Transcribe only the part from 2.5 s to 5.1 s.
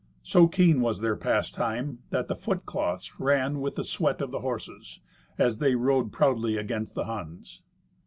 cloths ran with the sweat of the horses,